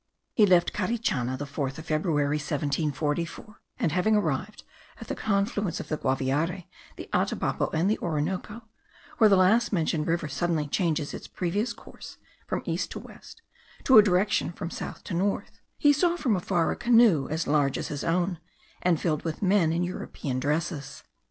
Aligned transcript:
He 0.33 0.47
left 0.47 0.73
Carichana 0.73 1.37
the 1.37 1.45
4th 1.45 1.77
of 1.77 1.85
February, 1.85 2.37
1744; 2.37 3.61
and 3.77 3.91
having 3.91 4.15
arrived 4.15 4.63
at 4.99 5.07
the 5.09 5.13
confluence 5.15 5.79
of 5.79 5.89
the 5.89 5.97
Guaviare, 5.99 6.65
the 6.95 7.07
Atabapo, 7.13 7.69
and 7.71 7.87
the 7.87 7.99
Orinoco, 7.99 8.63
where 9.19 9.29
the 9.29 9.35
last 9.37 9.71
mentioned 9.71 10.07
river 10.07 10.27
suddenly 10.27 10.65
changes 10.67 11.13
its 11.13 11.27
previous 11.27 11.71
course 11.71 12.17
from 12.47 12.63
east 12.65 12.89
to 12.93 12.99
west, 12.99 13.43
to 13.83 13.99
a 13.99 14.01
direction 14.01 14.51
from 14.51 14.71
south 14.71 15.03
to 15.03 15.13
north, 15.13 15.59
he 15.77 15.93
saw 15.93 16.17
from 16.17 16.35
afar 16.35 16.71
a 16.71 16.75
canoe 16.75 17.27
as 17.29 17.45
large 17.45 17.77
as 17.77 17.89
his 17.89 18.03
own, 18.03 18.39
and 18.81 18.99
filled 18.99 19.21
with 19.23 19.43
men 19.43 19.71
in 19.71 19.83
European 19.83 20.39
dresses. 20.39 21.03